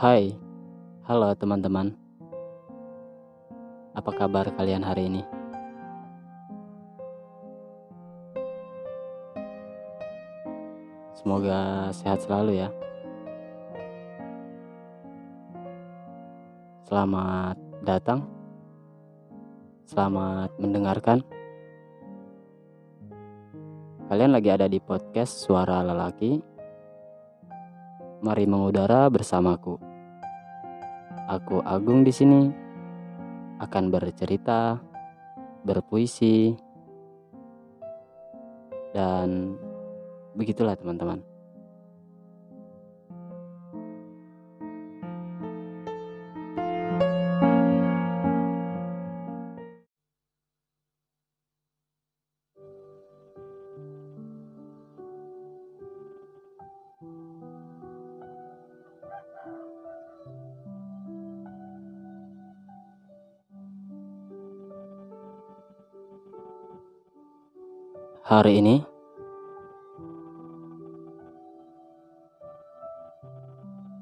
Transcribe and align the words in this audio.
Hai, 0.00 0.32
halo 1.04 1.28
teman-teman. 1.36 1.92
Apa 3.92 4.08
kabar 4.16 4.48
kalian 4.56 4.80
hari 4.80 5.12
ini? 5.12 5.20
Semoga 11.12 11.92
sehat 11.92 12.24
selalu 12.24 12.64
ya. 12.64 12.72
Selamat 16.88 17.60
datang. 17.84 18.24
Selamat 19.84 20.48
mendengarkan. 20.56 21.20
Kalian 24.08 24.32
lagi 24.32 24.48
ada 24.48 24.64
di 24.64 24.80
podcast 24.80 25.44
Suara 25.44 25.84
Lelaki. 25.84 26.40
Mari 28.24 28.48
mengudara 28.48 29.04
bersamaku. 29.12 29.89
Aku 31.30 31.62
Agung 31.62 32.02
di 32.02 32.10
sini 32.10 32.50
akan 33.62 33.84
bercerita, 33.86 34.82
berpuisi, 35.62 36.50
dan 38.90 39.54
begitulah 40.34 40.74
teman-teman. 40.74 41.29
Hari 68.30 68.62
ini. 68.62 68.78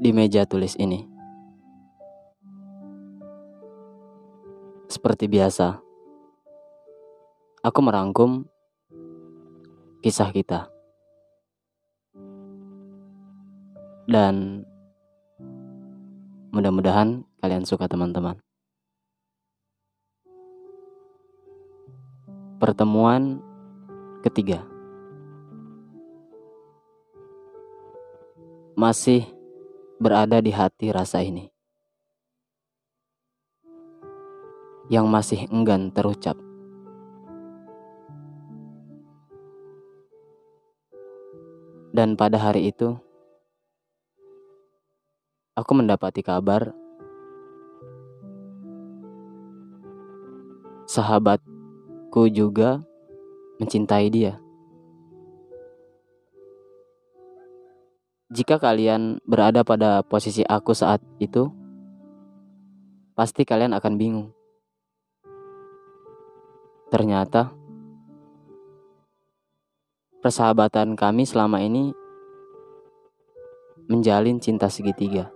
Di 0.00 0.16
meja 0.16 0.48
tulis 0.48 0.72
ini. 0.80 1.04
Seperti 4.88 5.28
biasa 5.28 5.76
aku 7.60 7.78
merangkum 7.84 8.48
kisah 10.00 10.32
kita. 10.32 10.72
Dan 14.08 14.64
mudah-mudahan 16.48 17.28
kalian 17.44 17.68
suka 17.68 17.84
teman-teman. 17.92 18.40
Pertemuan 22.56 23.52
ketiga. 24.24 24.64
Masih 28.72 29.28
berada 30.00 30.40
di 30.40 30.48
hati 30.48 30.88
rasa 30.88 31.20
ini. 31.20 31.52
Yang 34.88 35.06
masih 35.12 35.40
enggan 35.52 35.92
terucap. 35.92 36.40
Dan 41.94 42.18
pada 42.18 42.40
hari 42.40 42.74
itu, 42.74 42.98
aku 45.54 45.72
mendapati 45.78 46.26
kabar 46.26 46.74
sahabatku 50.90 52.28
juga 52.34 52.82
mencintai 53.64 54.12
dia. 54.12 54.36
Jika 58.28 58.60
kalian 58.60 59.24
berada 59.24 59.64
pada 59.64 60.04
posisi 60.04 60.44
aku 60.44 60.76
saat 60.76 61.00
itu, 61.16 61.48
pasti 63.16 63.48
kalian 63.48 63.72
akan 63.72 63.94
bingung. 63.96 64.28
Ternyata 66.92 67.54
persahabatan 70.20 70.92
kami 70.98 71.24
selama 71.24 71.62
ini 71.64 71.96
menjalin 73.88 74.36
cinta 74.42 74.68
segitiga. 74.68 75.32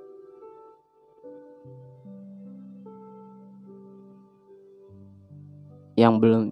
Yang 5.99 6.15
belum 6.23 6.43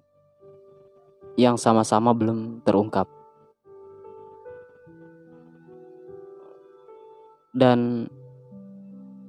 yang 1.37 1.55
sama-sama 1.55 2.17
belum 2.17 2.65
terungkap. 2.65 3.05
Dan 7.53 8.09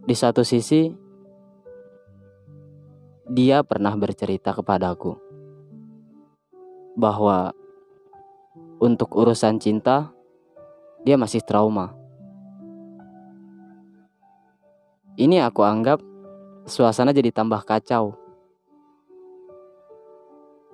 di 0.08 0.16
satu 0.16 0.40
sisi 0.40 0.88
dia 3.28 3.60
pernah 3.60 3.92
bercerita 3.92 4.56
kepadaku 4.56 5.20
bahwa 6.96 7.52
untuk 8.80 9.12
urusan 9.12 9.60
cinta 9.60 10.08
dia 11.04 11.20
masih 11.20 11.44
trauma. 11.44 11.92
Ini 15.18 15.44
aku 15.44 15.60
anggap 15.60 16.00
suasana 16.64 17.12
jadi 17.12 17.28
tambah 17.34 17.64
kacau. 17.68 18.16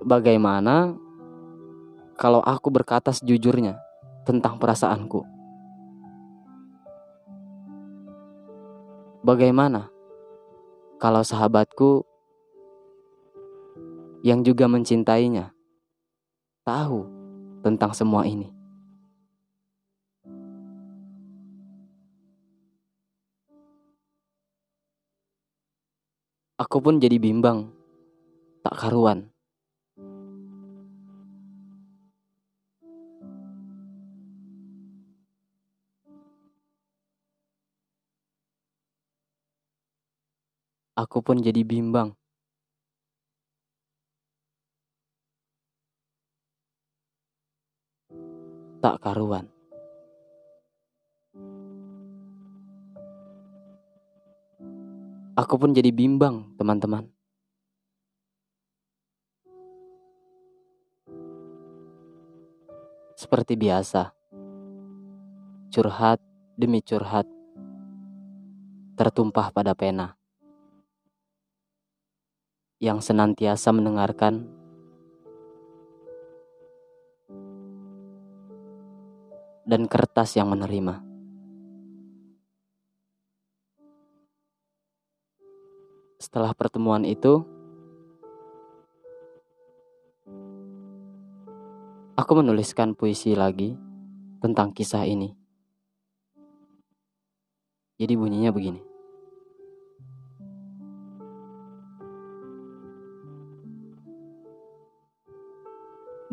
Bagaimana 0.04 1.03
kalau 2.14 2.38
aku 2.40 2.70
berkata 2.70 3.10
sejujurnya 3.10 3.74
tentang 4.22 4.56
perasaanku. 4.62 5.26
Bagaimana 9.26 9.90
kalau 11.02 11.26
sahabatku 11.26 12.06
yang 14.22 14.46
juga 14.46 14.70
mencintainya 14.70 15.50
tahu 16.62 17.08
tentang 17.66 17.90
semua 17.92 18.22
ini? 18.24 18.54
Aku 26.54 26.78
pun 26.78 27.02
jadi 27.02 27.18
bimbang, 27.18 27.66
tak 28.62 28.78
karuan. 28.78 29.33
Aku 40.94 41.26
pun 41.26 41.42
jadi 41.42 41.66
bimbang. 41.66 42.14
Tak 48.78 49.02
karuan. 49.02 49.50
Aku 55.34 55.58
pun 55.58 55.74
jadi 55.74 55.90
bimbang, 55.90 56.54
teman-teman. 56.54 57.10
Seperti 63.18 63.58
biasa, 63.58 64.14
curhat 65.74 66.22
demi 66.54 66.78
curhat 66.86 67.26
tertumpah 68.94 69.50
pada 69.50 69.74
pena 69.74 70.14
yang 72.84 73.00
senantiasa 73.00 73.72
mendengarkan 73.72 74.44
dan 79.64 79.88
kertas 79.88 80.36
yang 80.36 80.52
menerima. 80.52 81.00
Setelah 86.20 86.52
pertemuan 86.52 87.08
itu, 87.08 87.40
aku 92.20 92.32
menuliskan 92.36 92.92
puisi 92.92 93.32
lagi 93.32 93.72
tentang 94.44 94.76
kisah 94.76 95.08
ini. 95.08 95.32
Jadi 97.96 98.12
bunyinya 98.12 98.52
begini. 98.52 98.93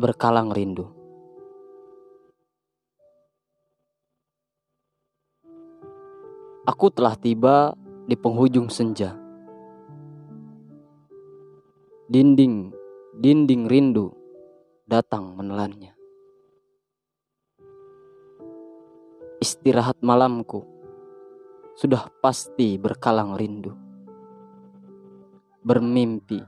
Berkalang 0.02 0.50
rindu. 0.50 0.90
Aku 6.66 6.90
telah 6.90 7.14
tiba 7.14 7.78
di 8.10 8.18
penghujung 8.18 8.66
senja. 8.66 9.14
Dinding, 12.10 12.74
dinding 13.14 13.70
rindu 13.70 14.10
datang 14.90 15.38
menelannya. 15.38 15.94
Istirahat 19.38 20.02
malamku 20.02 20.66
sudah 21.78 22.10
pasti 22.18 22.74
berkalang 22.74 23.38
rindu. 23.38 23.74
Bermimpi 25.62 26.42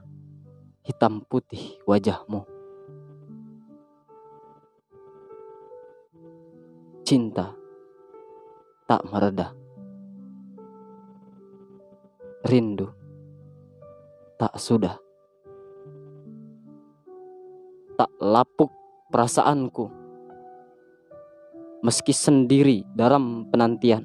hitam 0.83 1.23
putih 1.27 1.79
wajahmu. 1.87 2.54
Cinta 7.05 7.53
tak 8.89 9.05
meredah. 9.13 9.53
Rindu 12.49 12.89
tak 14.41 14.57
sudah. 14.57 14.97
Tak 17.93 18.09
lapuk 18.17 18.73
perasaanku 19.13 19.85
meski 21.85 22.09
sendiri 22.09 22.81
dalam 22.97 23.53
penantian. 23.53 24.01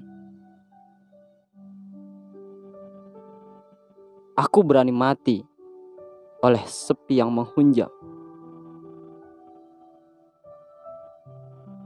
Aku 4.36 4.60
berani 4.60 4.92
mati 4.92 5.40
oleh 6.44 6.60
sepi 6.68 7.16
yang 7.16 7.32
menghunjam. 7.32 7.88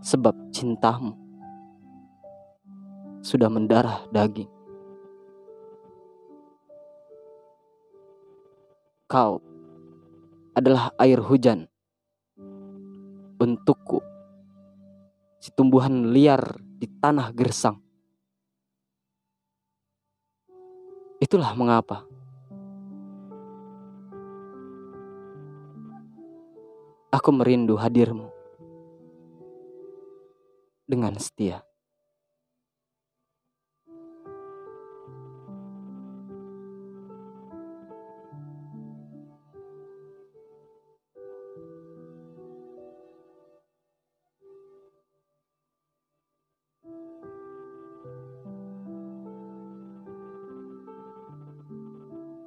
Sebab 0.05 0.53
cintamu 0.53 1.17
sudah 3.25 3.49
mendarah 3.49 4.05
daging. 4.13 4.53
Kau 9.09 9.41
adalah 10.53 10.93
air 11.01 11.25
hujan 11.25 11.65
untukku 13.41 14.05
si 15.41 15.49
tumbuhan 15.57 16.13
liar 16.13 16.61
di 16.77 16.85
tanah 17.01 17.33
gersang. 17.33 17.81
Itulah 21.17 21.57
mengapa 21.57 22.05
aku 27.15 27.31
merindu 27.31 27.79
hadirmu 27.79 28.34
dengan 30.85 31.17
setia. 31.17 31.65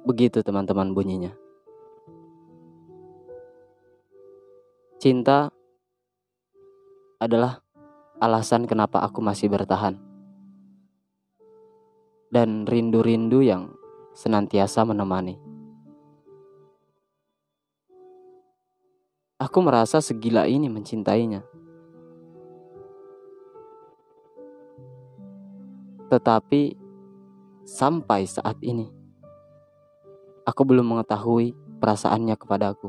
Begitu 0.08 0.40
teman-teman 0.40 0.96
bunyinya. 0.96 1.36
Cinta 4.98 5.52
adalah 7.20 7.60
alasan 8.18 8.66
kenapa 8.66 9.00
aku 9.02 9.18
masih 9.22 9.50
bertahan. 9.50 9.98
Dan 12.28 12.68
rindu-rindu 12.68 13.40
yang 13.40 13.72
senantiasa 14.12 14.84
menemani. 14.84 15.40
Aku 19.38 19.58
merasa 19.64 20.02
segila 20.02 20.44
ini 20.44 20.68
mencintainya. 20.68 21.40
Tetapi 26.12 26.76
sampai 27.64 28.28
saat 28.28 28.58
ini 28.60 28.98
Aku 30.48 30.64
belum 30.64 30.96
mengetahui 30.96 31.52
perasaannya 31.76 32.32
kepadaku. 32.40 32.88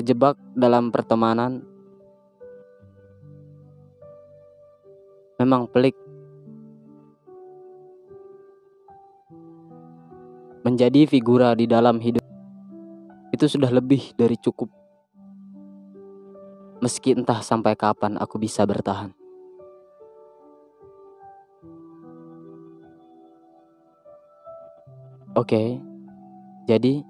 Terjebak 0.00 0.40
dalam 0.56 0.88
pertemanan 0.88 1.60
memang 5.36 5.68
pelik. 5.68 5.92
Menjadi 10.64 11.04
figura 11.04 11.52
di 11.52 11.68
dalam 11.68 12.00
hidup 12.00 12.24
itu 13.28 13.44
sudah 13.44 13.68
lebih 13.68 14.16
dari 14.16 14.40
cukup. 14.40 14.72
Meski 16.80 17.12
entah 17.12 17.44
sampai 17.44 17.76
kapan 17.76 18.16
aku 18.16 18.40
bisa 18.40 18.64
bertahan. 18.64 19.12
Oke, 25.36 25.76
jadi 26.64 27.04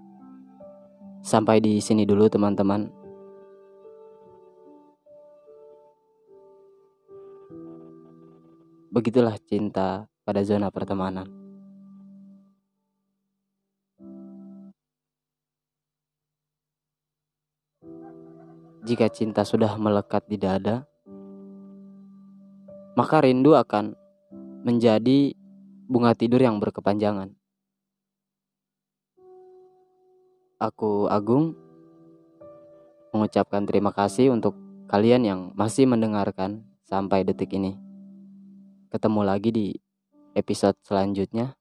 sampai 1.21 1.61
di 1.61 1.81
sini 1.81 2.05
dulu 2.09 2.29
teman-teman. 2.29 2.89
Begitulah 8.91 9.39
cinta 9.47 10.11
pada 10.27 10.43
zona 10.43 10.67
pertemanan. 10.69 11.31
Jika 18.81 19.07
cinta 19.13 19.47
sudah 19.47 19.79
melekat 19.79 20.27
di 20.27 20.35
dada, 20.41 20.83
maka 22.99 23.23
rindu 23.23 23.55
akan 23.55 23.95
menjadi 24.67 25.37
bunga 25.87 26.13
tidur 26.13 26.43
yang 26.43 26.59
berkepanjangan. 26.59 27.40
Aku 30.61 31.09
Agung 31.09 31.57
mengucapkan 33.17 33.65
terima 33.65 33.97
kasih 33.97 34.29
untuk 34.29 34.53
kalian 34.93 35.25
yang 35.25 35.41
masih 35.57 35.89
mendengarkan 35.89 36.69
sampai 36.85 37.25
detik 37.25 37.57
ini. 37.57 37.81
Ketemu 38.93 39.21
lagi 39.25 39.57
di 39.57 39.67
episode 40.37 40.77
selanjutnya 40.85 41.57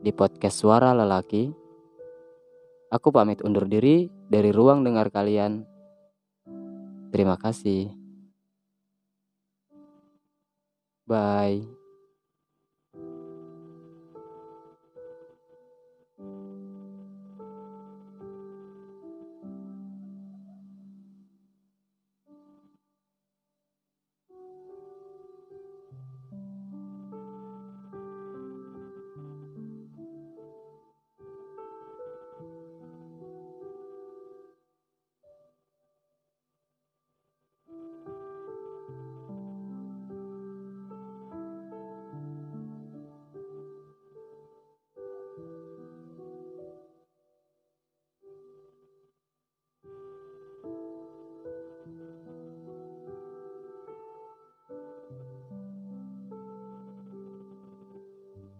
di 0.00 0.08
podcast 0.08 0.56
Suara 0.56 0.96
Lelaki. 0.96 1.52
Aku 2.88 3.12
pamit 3.12 3.44
undur 3.44 3.68
diri 3.68 4.08
dari 4.32 4.48
ruang 4.48 4.80
dengar 4.80 5.12
kalian. 5.12 5.68
Terima 7.12 7.36
kasih. 7.36 7.92
Bye. 11.04 11.79